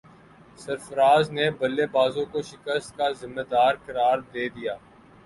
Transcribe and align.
سرفراز 0.59 1.25
نے 1.31 1.49
بلے 1.59 1.85
بازوں 1.91 2.25
کو 2.31 2.41
شکست 2.41 2.97
کا 2.97 3.09
ذمہ 3.19 3.43
دار 3.51 3.73
قرار 3.85 4.17
دے 4.33 4.47
دیا 4.55 4.75